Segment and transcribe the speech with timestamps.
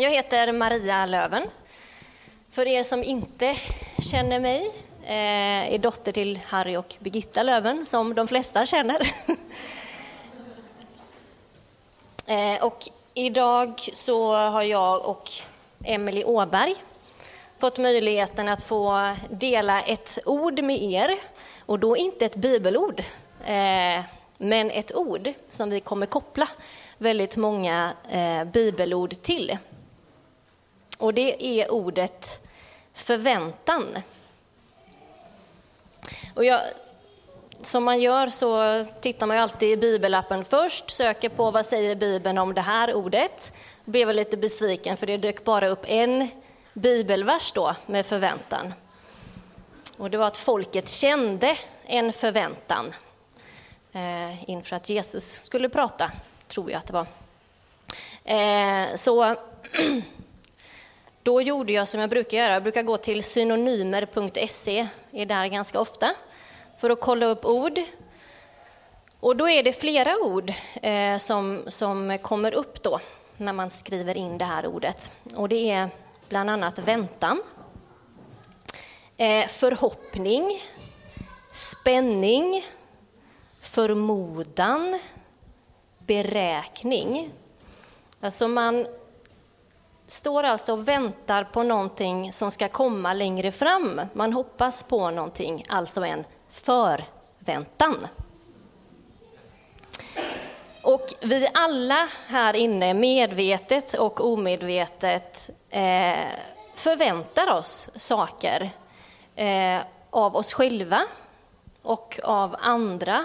[0.00, 1.42] Jag heter Maria Löven.
[2.50, 3.56] För er som inte
[4.02, 4.70] känner mig
[5.02, 9.12] eh, är dotter till Harry och Birgitta Löven, som de flesta känner.
[12.26, 15.30] Eh, och idag så har jag och
[15.84, 16.74] Emelie Åberg
[17.58, 21.18] fått möjligheten att få dela ett ord med er.
[21.66, 23.00] Och då inte ett bibelord,
[23.44, 24.02] eh,
[24.38, 26.48] men ett ord som vi kommer koppla
[26.98, 27.92] väldigt många
[28.52, 29.58] bibelord till.
[31.00, 32.46] Och det är ordet
[32.92, 33.98] förväntan.
[36.34, 36.60] Och jag,
[37.62, 41.96] som man gör så tittar man ju alltid i bibelappen först, söker på vad säger
[41.96, 43.52] Bibeln om det här ordet.
[43.84, 46.28] Jag blev lite besviken för det dök bara upp en
[46.72, 48.74] bibelvers då med förväntan.
[49.96, 52.94] Och det var att folket kände en förväntan
[53.92, 56.10] eh, inför att Jesus skulle prata,
[56.48, 57.06] tror jag att det var.
[58.24, 59.36] Eh, så
[61.22, 62.52] Då gjorde jag som jag brukar göra.
[62.52, 66.14] Jag brukar gå till synonymer.se, är där ganska ofta,
[66.78, 67.80] för att kolla upp ord.
[69.20, 73.00] Och då är det flera ord eh, som, som kommer upp då
[73.36, 75.12] när man skriver in det här ordet.
[75.34, 75.88] Och det är
[76.28, 77.42] bland annat väntan,
[79.16, 80.62] eh, förhoppning,
[81.52, 82.64] spänning,
[83.60, 85.00] förmodan,
[85.98, 87.32] beräkning.
[88.20, 88.86] Alltså man
[90.10, 94.00] står alltså och väntar på någonting som ska komma längre fram.
[94.12, 98.06] Man hoppas på någonting, alltså en förväntan.
[100.82, 106.26] Och vi alla här inne, medvetet och omedvetet, eh,
[106.74, 108.70] förväntar oss saker
[109.34, 111.02] eh, av oss själva
[111.82, 113.24] och av andra.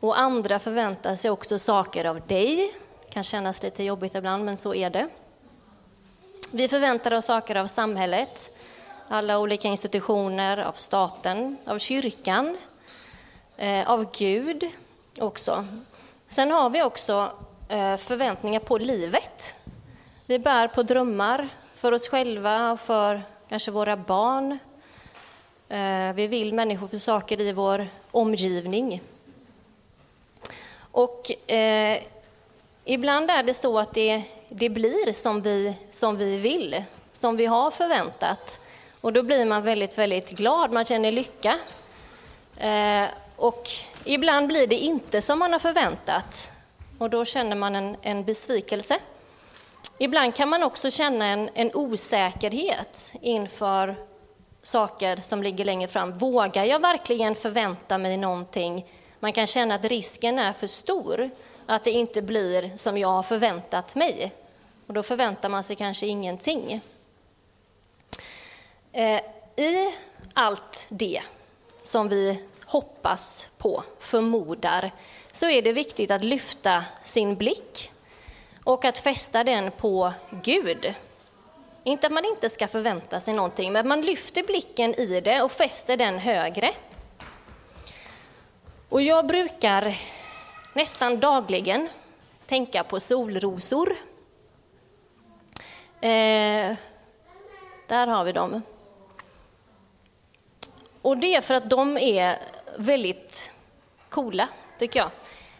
[0.00, 2.74] Och andra förväntar sig också saker av dig.
[3.06, 5.08] Det kan kännas lite jobbigt ibland, men så är det.
[6.52, 8.50] Vi förväntar oss saker av samhället,
[9.08, 12.56] alla olika institutioner, av staten, av kyrkan,
[13.56, 14.70] eh, av Gud
[15.18, 15.66] också.
[16.28, 17.32] Sen har vi också
[17.68, 19.54] eh, förväntningar på livet.
[20.26, 24.58] Vi bär på drömmar för oss själva och för kanske våra barn.
[25.68, 29.02] Eh, vi vill människor för saker i vår omgivning.
[30.92, 31.98] Och eh,
[32.84, 37.46] ibland är det så att det det blir som vi, som vi vill, som vi
[37.46, 38.60] har förväntat.
[39.00, 41.58] Och då blir man väldigt, väldigt glad, man känner lycka.
[42.56, 43.04] Eh,
[43.36, 43.68] och
[44.04, 46.52] ibland blir det inte som man har förväntat
[46.98, 48.98] och då känner man en, en besvikelse.
[49.98, 53.96] Ibland kan man också känna en, en osäkerhet inför
[54.62, 56.12] saker som ligger längre fram.
[56.12, 58.86] Vågar jag verkligen förvänta mig någonting?
[59.20, 61.30] Man kan känna att risken är för stor,
[61.66, 64.32] att det inte blir som jag har förväntat mig.
[64.90, 66.80] Och då förväntar man sig kanske ingenting.
[68.92, 69.20] Eh,
[69.56, 69.94] I
[70.34, 71.22] allt det
[71.82, 74.90] som vi hoppas på, förmodar,
[75.32, 77.92] så är det viktigt att lyfta sin blick
[78.64, 80.12] och att fästa den på
[80.42, 80.94] Gud.
[81.84, 85.52] Inte att man inte ska förvänta sig någonting, men man lyfter blicken i det och
[85.52, 86.74] fäster den högre.
[88.88, 89.98] Och jag brukar
[90.74, 91.88] nästan dagligen
[92.46, 94.09] tänka på solrosor.
[96.02, 96.76] Eh,
[97.86, 98.62] där har vi dem.
[101.02, 102.36] Och det är för att de är
[102.76, 103.50] väldigt
[104.08, 105.10] coola, tycker jag.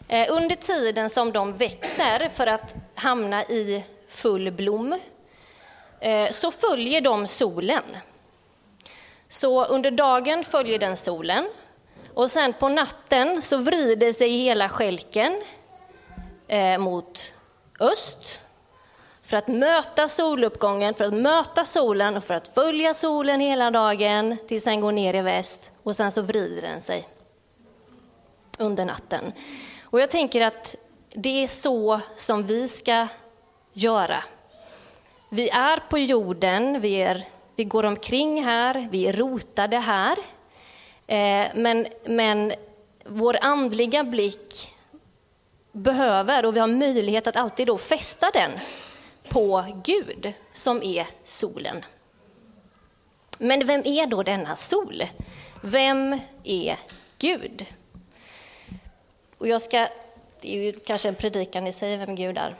[0.08, 5.00] Eh, under tiden som de växer för att hamna i full blom
[6.00, 7.82] eh, så följer de solen.
[9.28, 11.48] Så under dagen följer den solen
[12.14, 15.42] och sen på natten så vrider sig hela skälken
[16.48, 17.34] eh, mot
[17.80, 18.42] öst
[19.30, 24.36] för att möta soluppgången, för att möta solen och för att följa solen hela dagen
[24.48, 27.08] tills den går ner i väst och sen så vrider den sig
[28.58, 29.32] under natten.
[29.82, 30.76] Och jag tänker att
[31.14, 33.06] det är så som vi ska
[33.72, 34.24] göra.
[35.28, 40.18] Vi är på jorden, vi, är, vi går omkring här, vi är rotade här.
[41.06, 42.52] Eh, men, men
[43.04, 44.74] vår andliga blick
[45.72, 48.50] behöver, och vi har möjlighet att alltid då fästa den
[49.30, 51.84] på Gud, som är solen.
[53.38, 55.02] Men vem är då denna sol?
[55.62, 56.76] Vem är
[57.18, 57.66] Gud?
[59.38, 59.88] Och jag ska,
[60.40, 62.56] det är ju kanske en predikan i sig, vem Gud är.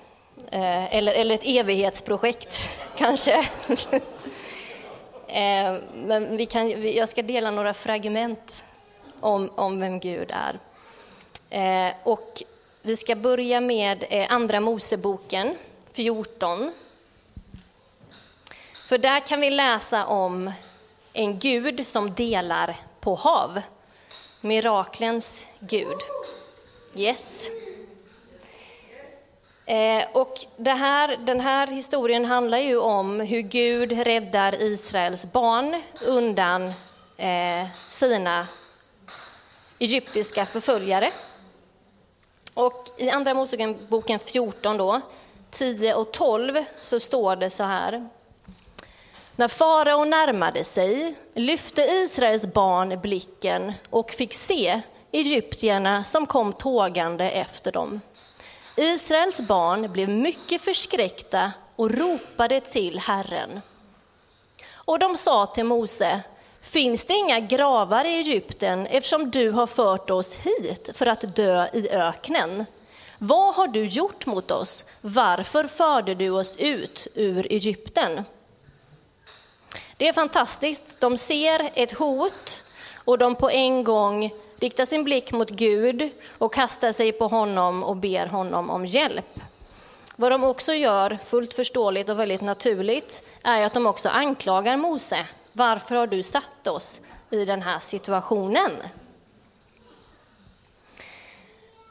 [0.50, 2.58] Eh, eller, eller ett evighetsprojekt,
[2.98, 3.48] kanske.
[5.32, 8.64] Eh, men vi kan, jag ska dela några fragment
[9.20, 10.58] om, om vem Gud är.
[11.50, 12.42] Eh, och
[12.82, 15.56] vi ska börja med Andra Moseboken
[15.92, 16.72] 14.
[18.88, 20.52] För där kan vi läsa om
[21.12, 23.60] en Gud som delar på hav.
[24.40, 25.98] Miraklens Gud.
[26.94, 27.50] Yes.
[29.66, 36.72] Eh, och här, den här historien handlar ju om hur Gud räddar Israels barn undan
[37.16, 38.46] eh, sina
[39.78, 41.12] egyptiska förföljare.
[42.54, 45.00] Och I Andra Moseboken 14, då,
[45.50, 48.08] 10 och 12, så står det så här.
[49.36, 54.80] När farao närmade sig lyfte Israels barn blicken och fick se
[55.12, 58.00] egyptierna som kom tågande efter dem.
[58.76, 63.60] Israels barn blev mycket förskräckta och ropade till Herren.
[64.72, 66.20] Och de sa till Mose,
[66.60, 71.68] finns det inga gravar i Egypten eftersom du har fört oss hit för att dö
[71.72, 72.66] i öknen?
[73.22, 74.84] Vad har du gjort mot oss?
[75.00, 78.24] Varför förde du oss ut ur Egypten?
[79.96, 81.00] Det är fantastiskt.
[81.00, 82.64] De ser ett hot
[82.94, 87.84] och de på en gång riktar sin blick mot Gud och kastar sig på honom
[87.84, 89.40] och ber honom om hjälp.
[90.16, 95.26] Vad de också gör, fullt förståeligt och väldigt naturligt, är att de också anklagar Mose.
[95.52, 97.00] Varför har du satt oss
[97.30, 98.70] i den här situationen?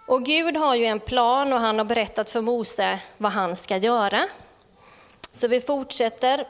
[0.10, 3.78] Och Gud har ju en plan och han har berättat för Mose vad han ska
[3.78, 4.28] göra.
[5.34, 6.48] Så vi fortsätter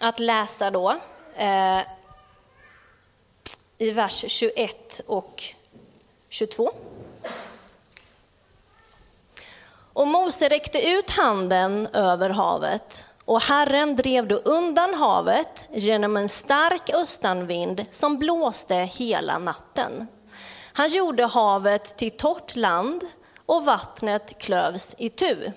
[0.00, 0.96] att läsa då
[1.36, 1.80] eh,
[3.78, 5.44] i vers 21 och
[6.28, 6.72] 22.
[9.92, 16.28] Och Mose räckte ut handen över havet och Herren drev då undan havet genom en
[16.28, 20.06] stark östanvind som blåste hela natten.
[20.72, 23.04] Han gjorde havet till torrt land
[23.46, 25.52] och vattnet klövs i tu.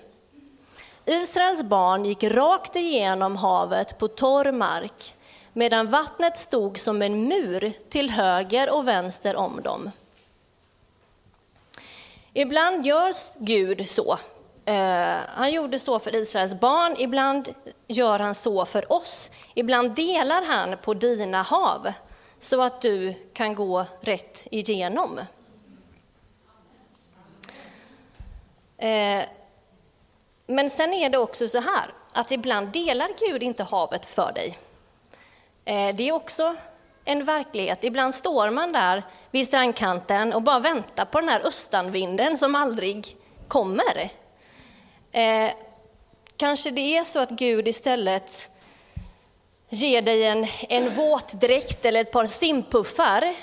[1.06, 5.14] Israels barn gick rakt igenom havet på torr mark
[5.52, 9.90] medan vattnet stod som en mur till höger och vänster om dem.
[12.32, 14.18] Ibland gör Gud så.
[14.64, 17.54] Eh, han gjorde så för Israels barn, ibland
[17.86, 19.30] gör han så för oss.
[19.54, 21.92] Ibland delar han på dina hav
[22.38, 25.20] så att du kan gå rätt igenom.
[28.78, 29.24] Eh,
[30.46, 34.58] men sen är det också så här att ibland delar Gud inte havet för dig.
[35.64, 36.56] Eh, det är också
[37.04, 37.84] en verklighet.
[37.84, 43.16] Ibland står man där vid strandkanten och bara väntar på den här östanvinden som aldrig
[43.48, 44.10] kommer.
[45.12, 45.50] Eh,
[46.36, 48.50] kanske det är så att Gud istället
[49.68, 53.34] ger dig en, en våtdräkt eller ett par simpuffar.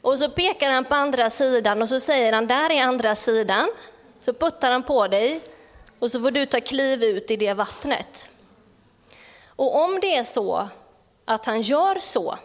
[0.00, 3.68] Och så pekar han på andra sidan och så säger han, där är andra sidan.
[4.20, 5.40] Så puttar han på dig
[5.98, 8.28] och så får du ta kliv ut i det vattnet.
[9.46, 10.68] Och om det är så
[11.24, 12.38] att han gör så,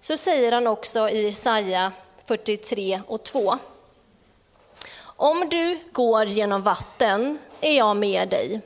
[0.00, 1.92] så säger han också i Jesaja
[2.26, 3.58] 43 och 2.
[4.98, 8.60] Om du går genom vatten är jag med dig,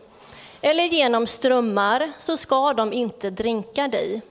[0.60, 4.22] eller genom strömmar så ska de inte dränka dig.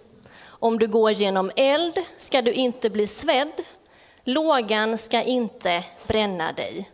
[0.46, 3.62] Om du går genom eld ska du inte bli svedd,
[4.24, 6.90] lågan ska inte bränna dig.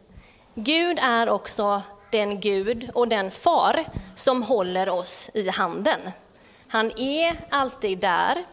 [0.53, 3.83] Gud är också den Gud och den far
[4.15, 5.99] som håller oss i handen.
[6.67, 8.45] Han är alltid där.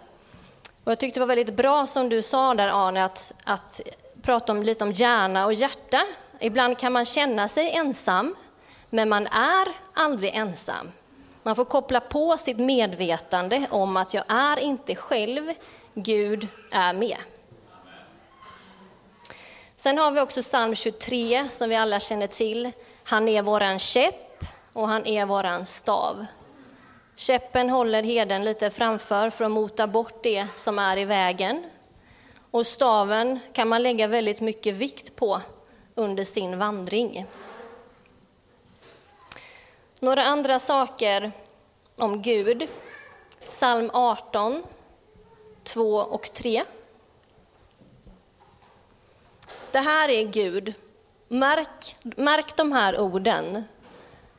[0.85, 3.81] Och jag tyckte det var väldigt bra som du sa där Arne, att, att
[4.23, 6.07] prata om, lite om hjärna och hjärta.
[6.41, 8.35] Ibland kan man känna sig ensam,
[8.95, 10.93] men man är aldrig ensam.
[11.43, 15.53] Man får koppla på sitt medvetande om att jag är inte själv,
[15.95, 17.17] Gud är med.
[19.77, 22.73] Sen har vi också psalm 23 som vi alla känner till.
[23.05, 26.27] Han är våran käpp och han är våran stav.
[27.17, 31.65] Käppen håller heden lite framför för att mota bort det som är i vägen.
[32.51, 35.41] Och staven kan man lägga väldigt mycket vikt på
[35.95, 37.27] under sin vandring.
[40.03, 41.33] Några andra saker
[41.97, 42.69] om Gud.
[43.45, 44.63] Psalm 18,
[45.65, 46.65] 2 och 3.
[49.73, 50.75] Det här är Gud.
[51.29, 53.65] Märk, märk de här orden.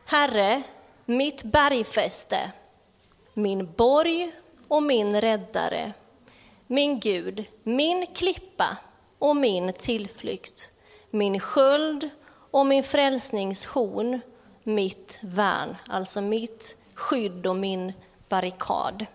[0.05, 0.63] Herre,
[1.05, 2.51] mitt bergfäste
[3.33, 4.31] min borg
[4.67, 5.93] och min räddare,
[6.67, 8.77] min Gud, min klippa
[9.19, 10.71] och min tillflykt,
[11.09, 12.09] min sköld
[12.51, 14.21] och min frälsningshorn,
[14.63, 17.93] mitt värn, alltså mitt skydd och min
[18.29, 19.05] barrikad.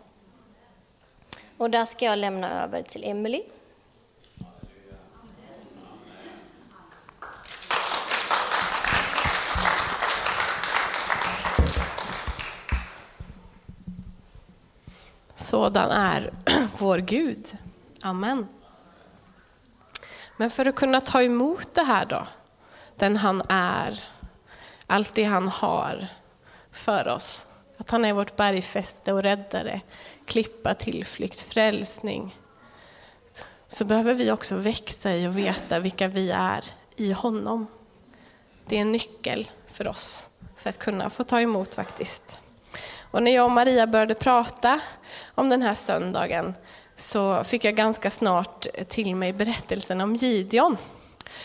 [1.57, 3.43] Och där ska jag lämna över till Emelie.
[15.37, 16.31] Sådan är
[16.79, 17.59] vår Gud.
[18.03, 18.49] Amen.
[20.37, 22.27] Men för att kunna ta emot det här då,
[22.97, 24.05] den han är,
[24.89, 26.07] allt det han har
[26.73, 29.81] för oss, att han är vårt bergfäste och räddare,
[30.27, 32.37] klippa, tillflykt, frälsning,
[33.67, 36.65] så behöver vi också växa i och veta vilka vi är
[36.97, 37.67] i honom.
[38.67, 42.39] Det är en nyckel för oss för att kunna få ta emot faktiskt.
[43.11, 44.81] Och när jag och Maria började prata
[45.35, 46.55] om den här söndagen
[46.97, 50.77] så fick jag ganska snart till mig berättelsen om Gideon.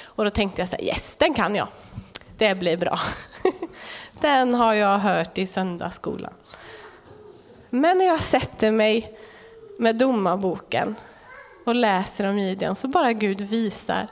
[0.04, 1.68] Och då tänkte jag så här, yes, den kan jag.
[2.38, 3.00] Det blir bra.
[4.22, 6.34] Den har jag hört i söndagsskolan.
[7.70, 9.18] Men när jag sätter mig
[9.80, 10.96] med domarboken
[11.66, 14.08] och läser om Gideon så bara Gud visar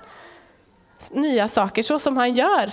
[1.11, 2.71] nya saker så som han gör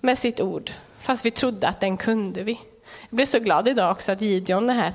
[0.00, 0.70] med sitt ord.
[1.00, 2.60] Fast vi trodde att den kunde vi.
[3.08, 4.94] Jag blev så glad idag också att Gideon är här.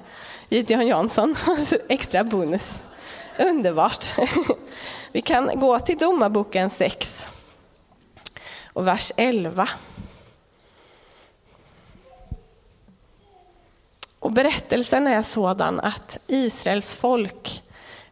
[0.50, 1.36] Gideon Jansson,
[1.88, 2.82] extra bonus.
[3.40, 4.06] Underbart.
[5.12, 7.28] Vi kan gå till Domarboken 6
[8.74, 9.70] och vers 11.
[14.20, 17.64] Och berättelsen är sådan att Israels folk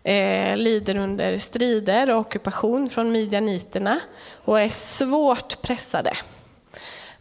[0.03, 3.99] eh, lider under strider och ockupation från midjaniterna
[4.45, 6.17] och är svårt pressade.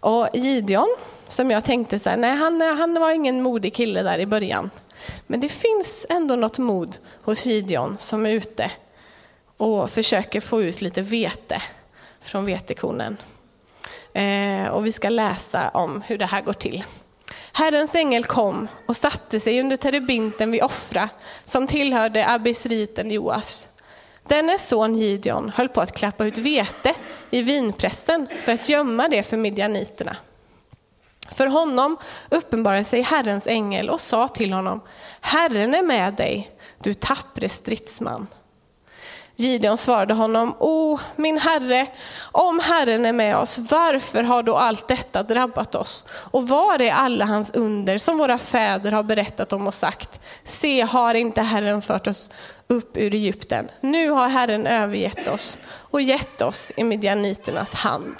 [0.01, 0.97] Och Gideon,
[1.29, 4.71] som jag tänkte så här, nej han, han var ingen modig kille där i början.
[5.27, 8.71] Men det finns ändå något mod hos Gideon som är ute
[9.57, 11.63] och försöker få ut lite vete
[12.21, 13.17] från vetekornen.
[14.13, 16.85] Eh, och vi ska läsa om hur det här går till.
[17.57, 21.09] Herrens ängel kom och satte sig under terebinten vid Offra
[21.45, 23.69] som tillhörde abisriten Joas.
[24.29, 26.95] Dennes son Gideon höll på att klappa ut vete
[27.31, 30.17] i vinpressen för att gömma det för midjaniterna.
[31.31, 31.97] För honom
[32.29, 34.81] uppenbarade sig Herrens ängel och sa till honom,
[35.21, 36.51] Herren är med dig,
[36.83, 38.27] du tappre stridsman.
[39.39, 41.87] Gideon svarade honom, O min herre,
[42.33, 46.05] om Herren är med oss, varför har då allt detta drabbat oss?
[46.09, 50.81] Och var är alla hans under som våra fäder har berättat om och sagt, se
[50.81, 52.31] har inte Herren fört oss
[52.69, 55.59] upp ur Egypten, nu har Herren övergett oss
[55.91, 58.17] och gett oss i midjaniternas hand.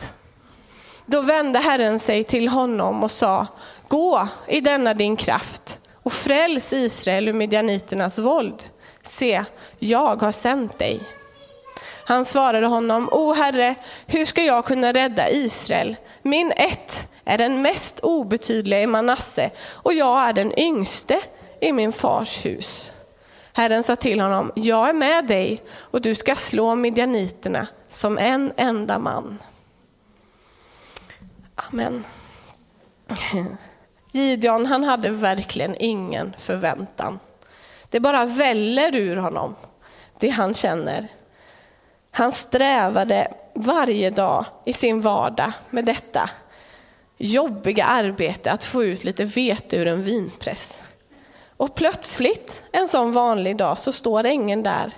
[1.07, 3.47] Då vände Herren sig till honom och sa,
[3.89, 8.63] gå i denna din kraft och fräls Israel ur midjaniternas våld.
[9.07, 9.45] Se,
[9.79, 11.01] jag har sänt dig.
[12.05, 13.75] Han svarade honom, O Herre,
[14.07, 15.97] hur ska jag kunna rädda Israel?
[16.23, 21.21] Min ett är den mest obetydliga i Manasse och jag är den yngste
[21.61, 22.93] i min fars hus.
[23.53, 28.53] Herren sa till honom, jag är med dig och du ska slå midjaniterna som en
[28.57, 29.39] enda man.
[31.55, 32.05] Amen.
[34.13, 37.19] Gideon han hade verkligen ingen förväntan.
[37.97, 39.55] Det bara väller ur honom,
[40.19, 41.09] det han känner.
[42.11, 46.31] Han strävade varje dag i sin vardag med detta
[47.17, 50.81] jobbiga arbete att få ut lite vete ur en vinpress.
[51.57, 54.93] Och plötsligt, en sån vanlig dag, så står ängeln där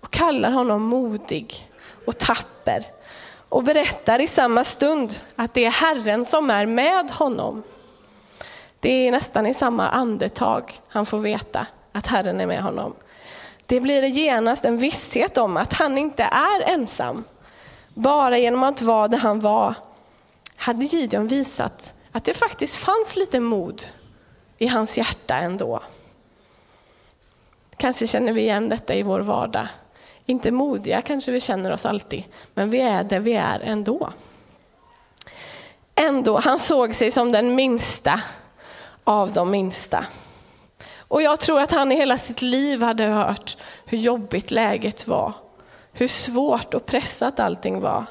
[0.00, 1.70] och kallar honom modig
[2.06, 2.84] och tapper
[3.48, 7.62] och berättar i samma stund att det är Herren som är med honom.
[8.80, 12.94] Det är nästan i samma andetag han får veta att Herren är med honom.
[13.66, 17.24] Det blir genast en visshet om att han inte är ensam.
[17.94, 19.74] Bara genom att vara där han var
[20.56, 23.82] hade Gideon visat att det faktiskt fanns lite mod
[24.58, 25.82] i hans hjärta ändå.
[27.76, 29.68] Kanske känner vi igen detta i vår vardag.
[30.26, 32.24] Inte modiga kanske vi känner oss alltid,
[32.54, 34.12] men vi är där vi är ändå.
[35.94, 38.20] Ändå, han såg sig som den minsta
[39.04, 40.06] av de minsta.
[41.08, 45.32] Och jag tror att han i hela sitt liv hade hört hur jobbigt läget var.
[45.92, 48.04] Hur svårt och pressat allting var.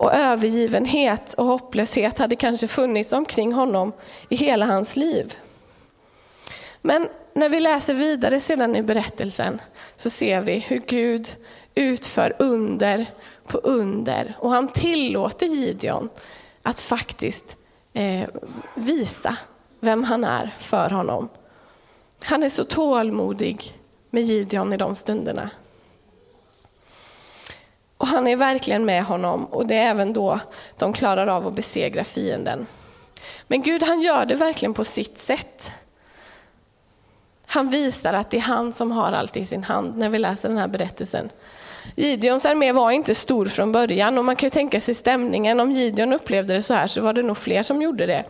[0.00, 3.92] Och övergivenhet och hopplöshet hade kanske funnits omkring honom
[4.28, 5.34] i hela hans liv.
[6.82, 9.60] Men när vi läser vidare sedan i berättelsen
[9.96, 11.36] så ser vi hur Gud
[11.74, 13.06] utför under
[13.46, 14.36] på under.
[14.38, 16.08] Och han tillåter Gideon
[16.62, 17.56] att faktiskt
[17.92, 18.28] eh,
[18.74, 19.36] visa
[19.80, 21.28] vem han är för honom.
[22.24, 23.72] Han är så tålmodig
[24.10, 25.50] med Gideon i de stunderna.
[27.96, 30.40] Och han är verkligen med honom och det är även då
[30.78, 32.66] de klarar av att besegra fienden.
[33.46, 35.70] Men Gud han gör det verkligen på sitt sätt.
[37.46, 40.48] Han visar att det är han som har allt i sin hand när vi läser
[40.48, 41.30] den här berättelsen.
[41.96, 45.60] Gideons armé var inte stor från början och man kan ju tänka sig stämningen.
[45.60, 48.24] Om Gideon upplevde det så här så var det nog fler som gjorde det.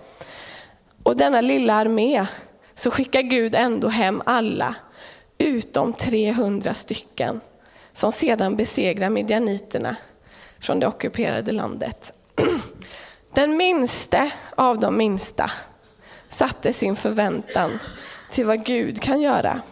[1.02, 2.26] Och denna lilla armé
[2.80, 4.74] så skickar Gud ändå hem alla
[5.38, 7.40] utom 300 stycken
[7.92, 9.96] som sedan besegrar midjaniterna
[10.60, 12.12] från det ockuperade landet.
[13.34, 15.50] Den minste av de minsta
[16.28, 17.78] satte sin förväntan
[18.30, 19.62] till vad Gud kan göra.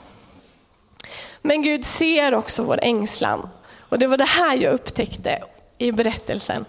[1.42, 3.48] Men Gud ser också vår ängslan.
[3.78, 5.42] Och det var det här jag upptäckte
[5.78, 6.64] i berättelsen.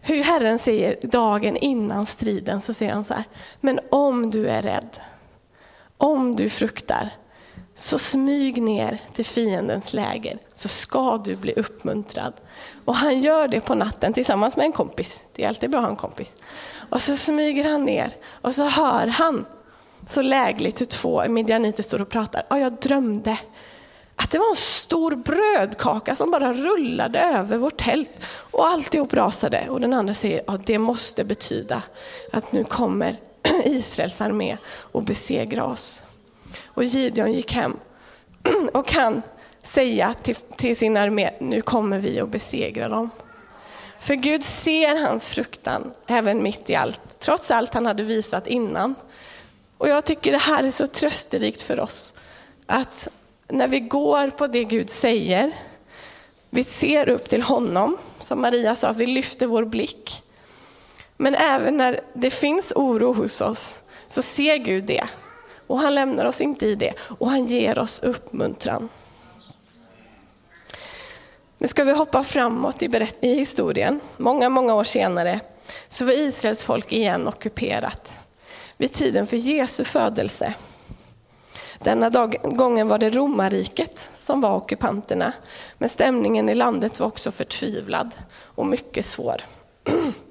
[0.00, 3.24] Hur Herren säger dagen innan striden så säger han så här,
[3.60, 5.00] men om du är rädd,
[6.04, 7.10] om du fruktar,
[7.74, 12.32] så smyg ner till fiendens läger så ska du bli uppmuntrad.
[12.84, 15.24] Och han gör det på natten tillsammans med en kompis.
[15.32, 16.32] Det är alltid bra att ha en kompis.
[16.90, 19.46] Och så smyger han ner och så hör han
[20.06, 22.42] så lägligt hur två midjaniter står och pratar.
[22.50, 23.38] Ja, jag drömde
[24.16, 28.10] att det var en stor brödkaka som bara rullade över vårt tält
[28.50, 29.68] och alltihop rasade.
[29.68, 31.82] Och den andra säger, ja det måste betyda
[32.32, 33.20] att nu kommer
[33.64, 36.02] Israels armé och besegra oss.
[36.64, 37.76] Och Gideon gick hem
[38.72, 39.22] och kan
[39.62, 43.10] säga till, till sin armé, nu kommer vi att besegra dem.
[43.98, 48.94] För Gud ser hans fruktan även mitt i allt, trots allt han hade visat innan.
[49.78, 52.14] Och jag tycker det här är så trösterikt för oss,
[52.66, 53.08] att
[53.48, 55.52] när vi går på det Gud säger,
[56.50, 60.23] vi ser upp till honom, som Maria sa, vi lyfter vår blick.
[61.24, 65.08] Men även när det finns oro hos oss så ser Gud det.
[65.66, 68.88] Och han lämnar oss inte i det och han ger oss uppmuntran.
[71.58, 74.00] Nu ska vi hoppa framåt i, i historien.
[74.16, 75.40] Många, många år senare
[75.88, 78.18] så var Israels folk igen ockuperat
[78.76, 80.54] vid tiden för Jesu födelse.
[81.78, 85.32] Denna dag, gången var det romarriket som var ockupanterna,
[85.78, 89.42] men stämningen i landet var också förtvivlad och mycket svår.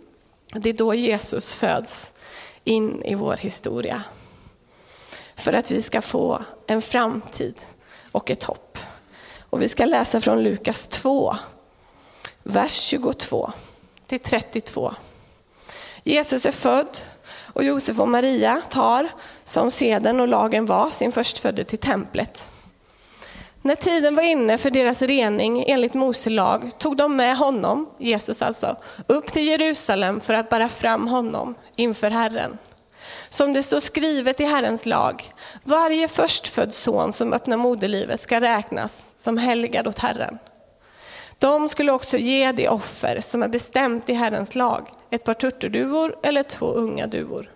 [0.55, 2.11] Det är då Jesus föds
[2.63, 4.03] in i vår historia.
[5.35, 7.55] För att vi ska få en framtid
[8.11, 8.77] och ett hopp.
[9.39, 11.35] Och vi ska läsa från Lukas 2,
[12.43, 13.51] vers 22
[14.07, 14.95] till 32.
[16.03, 16.97] Jesus är född
[17.53, 19.09] och Josef och Maria tar,
[19.43, 22.49] som seden och lagen var, sin förstfödde till templet.
[23.65, 28.41] När tiden var inne för deras rening enligt Mose lag tog de med honom, Jesus
[28.41, 28.75] alltså,
[29.07, 32.57] upp till Jerusalem för att bära fram honom inför Herren.
[33.29, 39.13] Som det står skrivet i Herrens lag, varje förstfödd son som öppnar moderlivet ska räknas
[39.23, 40.37] som helgad åt Herren.
[41.39, 46.15] De skulle också ge det offer som är bestämt i Herrens lag, ett par turturduvor
[46.23, 47.51] eller två unga duvor.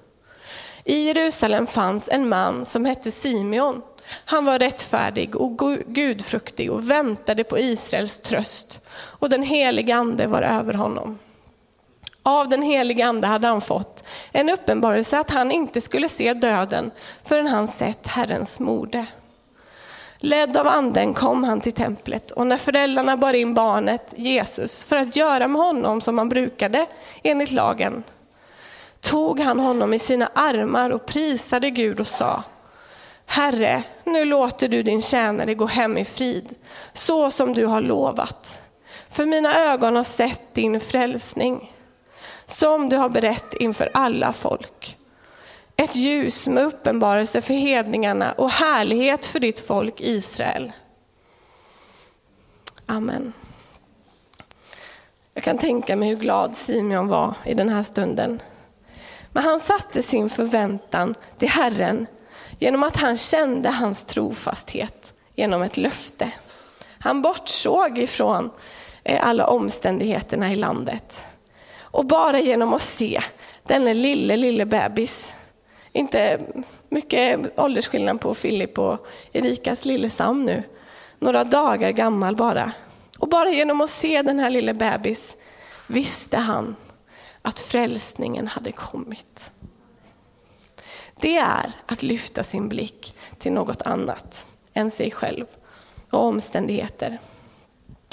[0.84, 3.82] I Jerusalem fanns en man som hette Simeon.
[4.26, 10.42] Han var rättfärdig och gudfruktig och väntade på Israels tröst och den helige ande var
[10.42, 11.20] över honom.
[12.24, 16.92] Av den helige ande hade han fått en uppenbarelse att han inte skulle se döden
[17.24, 19.06] förrän han sett Herrens mode.
[20.20, 24.98] Ledd av anden kom han till templet och när föräldrarna bar in barnet Jesus för
[24.98, 26.86] att göra med honom som man brukade
[27.24, 28.04] enligt lagen
[29.00, 32.44] tog han honom i sina armar och prisade Gud och sa
[33.30, 36.56] Herre, nu låter du din tjänare gå hem i frid,
[36.94, 38.64] så som du har lovat.
[39.10, 41.74] För mina ögon har sett din frälsning,
[42.46, 44.98] som du har berett inför alla folk.
[45.76, 50.72] Ett ljus med uppenbarelse för hedningarna och härlighet för ditt folk Israel.
[52.86, 53.34] Amen.
[55.34, 58.42] Jag kan tänka mig hur glad Simeon var i den här stunden.
[59.32, 62.08] Men han satte sin förväntan till Herren
[62.60, 66.32] genom att han kände hans trofasthet genom ett löfte.
[67.00, 68.50] Han bortsåg ifrån
[69.04, 71.26] eh, alla omständigheterna i landet.
[71.80, 73.22] Och bara genom att se
[73.64, 75.34] denne lille, lille bebis,
[75.92, 76.40] inte
[76.90, 80.64] mycket åldersskillnad på Filip och Erikas lille Sam nu,
[81.20, 82.72] några dagar gammal bara.
[83.20, 85.38] Och bara genom att se den här lille bebis
[85.88, 86.76] visste han
[87.42, 89.52] att frälsningen hade kommit.
[91.20, 95.46] Det är att lyfta sin blick till något annat än sig själv
[96.10, 97.20] och omständigheter.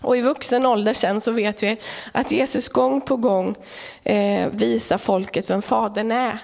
[0.03, 1.77] Och i vuxen ålder sen så vet vi
[2.13, 3.55] att Jesus gång på gång
[4.03, 6.39] eh, visar folket vem Fadern är.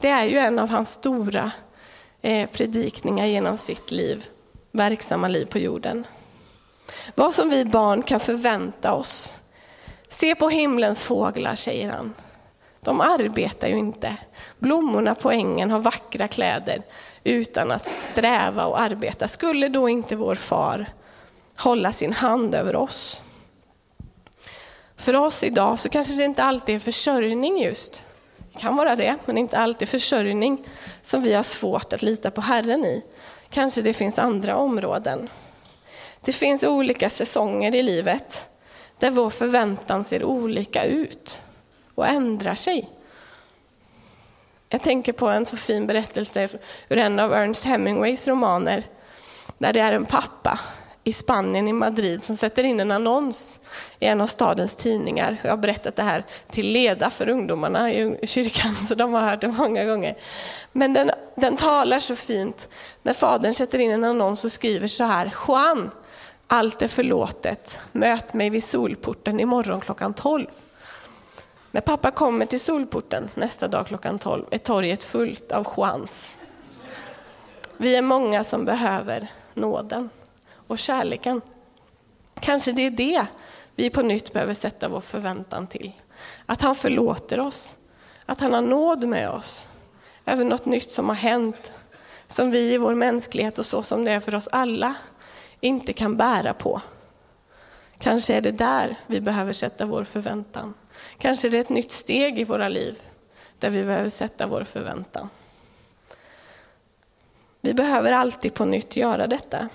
[0.00, 1.50] Det är ju en av hans stora
[2.22, 4.26] eh, predikningar genom sitt liv,
[4.72, 6.06] verksamma liv på jorden.
[7.14, 9.34] Vad som vi barn kan förvänta oss
[10.08, 12.14] Se på himlens fåglar, säger han.
[12.80, 14.16] De arbetar ju inte.
[14.58, 16.82] Blommorna på ängen har vackra kläder
[17.24, 19.28] utan att sträva och arbeta.
[19.28, 20.86] Skulle då inte vår far
[21.56, 23.22] hålla sin hand över oss?
[24.96, 28.04] För oss idag så kanske det inte alltid är försörjning just.
[28.52, 30.68] det kan vara det, men inte alltid försörjning
[31.02, 33.04] som vi har svårt att lita på Herren i.
[33.50, 35.28] Kanske det finns andra områden.
[36.20, 38.48] Det finns olika säsonger i livet
[38.98, 41.42] där vår förväntan ser olika ut
[41.98, 42.90] och ändrar sig.
[44.68, 46.48] Jag tänker på en så fin berättelse
[46.88, 48.84] ur en av Ernest Hemingways romaner
[49.58, 50.60] där det är en pappa
[51.04, 53.60] i Spanien, i Madrid, som sätter in en annons
[53.98, 55.36] i en av stadens tidningar.
[55.42, 59.40] Jag har berättat det här till leda för ungdomarna i kyrkan, så de har hört
[59.40, 60.16] det många gånger.
[60.72, 62.68] Men den, den talar så fint
[63.02, 65.34] när fadern sätter in en annons och skriver så här.
[65.48, 65.90] Juan,
[66.46, 67.78] allt är förlåtet.
[67.92, 70.46] Möt mig vid solporten imorgon klockan 12.
[71.78, 76.34] När pappa kommer till solporten nästa dag klockan 12 är torget fullt av chans.
[77.76, 80.10] Vi är många som behöver nåden
[80.52, 81.40] och kärleken.
[82.40, 83.26] Kanske det är det
[83.74, 85.92] vi på nytt behöver sätta vår förväntan till.
[86.46, 87.76] Att han förlåter oss,
[88.26, 89.68] att han har nåd med oss
[90.26, 91.72] över något nytt som har hänt,
[92.26, 94.94] som vi i vår mänsklighet och så som det är för oss alla
[95.60, 96.80] inte kan bära på.
[97.98, 100.74] Kanske är det där vi behöver sätta vår förväntan.
[101.18, 103.02] Kanske är det ett nytt steg i våra liv
[103.58, 105.28] där vi behöver sätta vår förväntan.
[107.60, 109.68] Vi behöver alltid på nytt göra detta.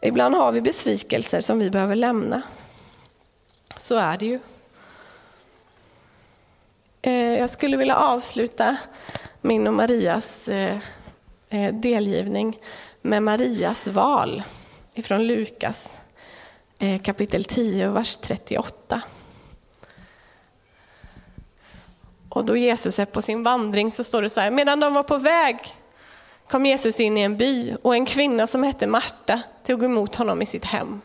[0.00, 2.42] Ibland har vi besvikelser som vi behöver lämna.
[3.76, 4.40] Så är det ju.
[7.02, 8.76] Eh, jag skulle vilja avsluta
[9.40, 10.78] min och Marias eh,
[11.48, 12.58] eh, delgivning
[13.02, 14.42] med Marias val
[14.94, 15.90] ifrån Lukas
[17.02, 19.02] kapitel 10, vers 38.
[22.28, 25.02] Och då Jesus är på sin vandring så står det så här, medan de var
[25.02, 25.58] på väg
[26.48, 30.42] kom Jesus in i en by och en kvinna som hette Marta tog emot honom
[30.42, 31.00] i sitt hem.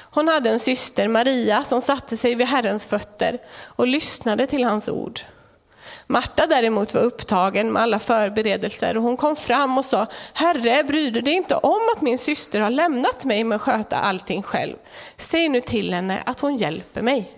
[0.00, 4.88] Hon hade en syster, Maria, som satte sig vid Herrens fötter och lyssnade till hans
[4.88, 5.20] ord.
[6.06, 11.10] Marta däremot var upptagen med alla förberedelser och hon kom fram och sa, Herre, bryr
[11.10, 14.76] du dig inte om att min syster har lämnat mig med att sköta allting själv?
[15.16, 17.32] Säg nu till henne att hon hjälper mig.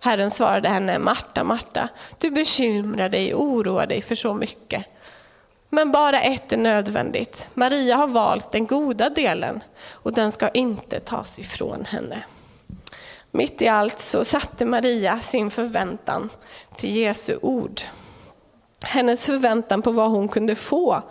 [0.00, 1.88] Herren svarade henne, Marta, Marta,
[2.18, 4.86] du bekymrar dig och oroar dig för så mycket.
[5.68, 7.48] Men bara ett är nödvändigt.
[7.54, 9.60] Maria har valt den goda delen
[9.90, 12.22] och den ska inte tas ifrån henne.
[13.30, 16.30] Mitt i allt så satte Maria sin förväntan
[16.76, 17.80] till Jesu ord.
[18.82, 21.02] Hennes förväntan på vad hon kunde få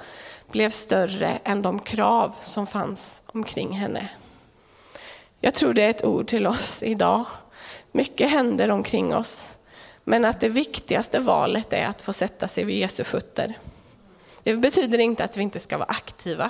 [0.51, 4.09] blev större än de krav som fanns omkring henne.
[5.41, 7.25] Jag tror det är ett ord till oss idag.
[7.97, 9.53] Mycket händer omkring oss,
[10.03, 13.53] men att det viktigaste valet är att få sätta sig vid Jesu fötter.
[14.43, 16.49] Det betyder inte att vi inte ska vara aktiva.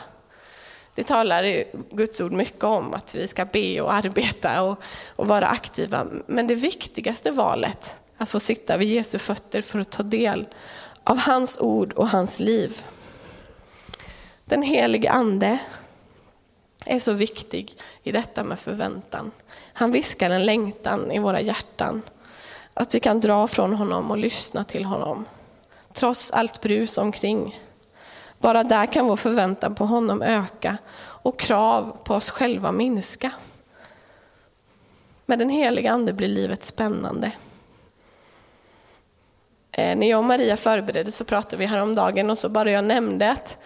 [0.96, 1.64] Det talar
[1.96, 4.84] Guds ord mycket om, att vi ska be och arbeta och,
[5.16, 6.08] och vara aktiva.
[6.26, 10.48] Men det viktigaste valet, att få sitta vid Jesu fötter för att ta del
[11.04, 12.86] av hans ord och hans liv.
[14.46, 15.60] Den helige Ande
[16.86, 19.32] är så viktig i detta med förväntan.
[19.74, 22.02] Han viskar en längtan i våra hjärtan.
[22.74, 25.26] Att vi kan dra från honom och lyssna till honom.
[25.94, 27.60] Trots allt brus omkring.
[28.40, 33.32] Bara där kan vår förväntan på honom öka och krav på oss själva minska.
[35.26, 37.32] Med den heliga Ande blir livet spännande.
[39.72, 43.32] Eh, när jag och Maria förberedde så pratade vi häromdagen och så bara jag nämnde
[43.32, 43.58] att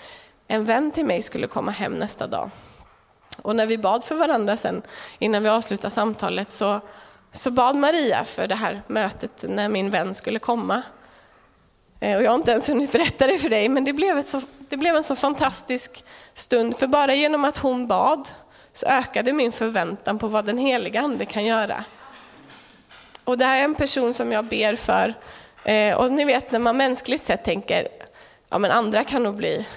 [0.48, 2.50] en vän till mig skulle komma hem nästa dag.
[3.42, 4.82] Och när vi bad för varandra sen,
[5.20, 6.80] innan vi avslutade samtalet, så,
[7.32, 10.82] så bad Maria för det här mötet när min vän skulle komma.
[12.00, 14.42] Eh, och jag har inte ens hunnit berätta det för dig, men det blev, så,
[14.60, 16.78] det blev en så fantastisk stund.
[16.78, 18.30] För bara genom att hon bad
[18.74, 21.84] så ökade min förväntan på vad den heliga Ande kan göra.
[23.24, 25.14] Och det här är en person som jag ber för.
[25.64, 27.88] Eh, och ni vet när man mänskligt sett tänker,
[28.50, 29.68] ja men andra kan nog bli,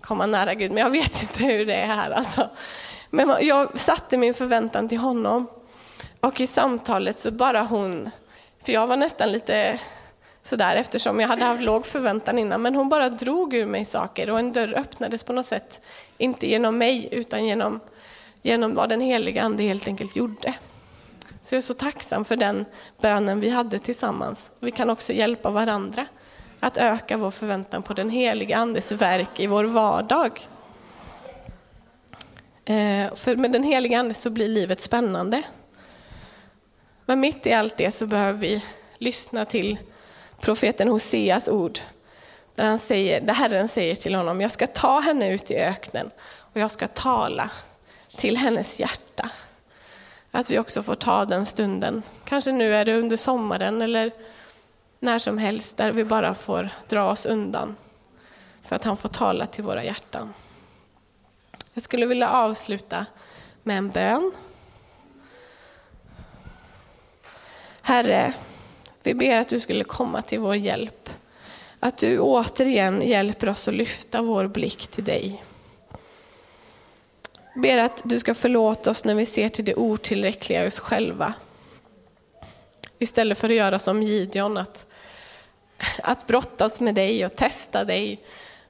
[0.00, 2.50] komma nära Gud, men jag vet inte hur det är här alltså.
[3.10, 5.46] Men jag satte min förväntan till honom.
[6.20, 8.10] Och i samtalet så bara hon,
[8.64, 9.80] för jag var nästan lite
[10.42, 12.62] sådär eftersom jag hade haft låg förväntan innan.
[12.62, 15.80] Men hon bara drog ur mig saker och en dörr öppnades på något sätt.
[16.18, 17.80] Inte genom mig utan genom,
[18.42, 20.54] genom vad den heliga Ande helt enkelt gjorde.
[21.42, 22.64] Så jag är så tacksam för den
[23.00, 24.52] bönen vi hade tillsammans.
[24.60, 26.06] Vi kan också hjälpa varandra
[26.60, 30.48] att öka vår förväntan på den heliga Andes verk i vår vardag.
[32.64, 35.42] Eh, för med den heliga Ande så blir livet spännande.
[37.06, 38.64] Men mitt i allt det så behöver vi
[38.98, 39.78] lyssna till
[40.40, 41.78] profeten Hoseas ord.
[42.54, 46.10] Där, han säger, där Herren säger till honom, jag ska ta henne ut i öknen
[46.52, 47.50] och jag ska tala
[48.16, 49.30] till hennes hjärta.
[50.30, 52.02] Att vi också får ta den stunden.
[52.24, 54.12] Kanske nu är det under sommaren eller
[54.98, 57.76] när som helst där vi bara får dra oss undan
[58.62, 60.34] för att han får tala till våra hjärtan.
[61.80, 63.06] Jag skulle vilja avsluta
[63.62, 64.32] med en bön.
[67.82, 68.32] Herre,
[69.02, 71.10] vi ber att du skulle komma till vår hjälp.
[71.80, 75.44] Att du återigen hjälper oss att lyfta vår blick till dig.
[77.54, 80.78] Jag ber att du ska förlåta oss när vi ser till det otillräckliga i oss
[80.78, 81.34] själva.
[82.98, 84.86] Istället för att göra som Gideon, att,
[86.02, 88.24] att brottas med dig och testa dig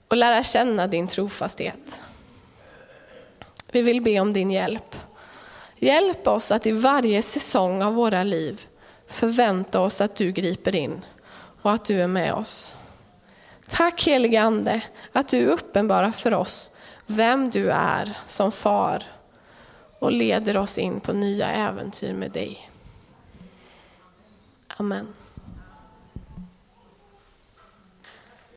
[0.09, 2.03] och lära känna din trofasthet.
[3.73, 4.97] Vi vill be om din hjälp.
[5.77, 8.67] Hjälp oss att i varje säsong av våra liv
[9.07, 11.05] förvänta oss att du griper in
[11.63, 12.77] och att du är med oss.
[13.69, 14.81] Tack helige Ande
[15.13, 16.71] att du uppenbarar för oss
[17.07, 19.03] vem du är som far
[19.99, 22.71] och leder oss in på nya äventyr med dig.
[24.77, 25.07] Amen.